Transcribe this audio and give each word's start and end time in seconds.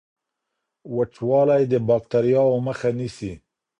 وچوالی 0.95 1.63
د 1.71 1.73
باکټریاوو 1.87 2.57
مخه 2.67 2.89
نیسي. 2.97 3.33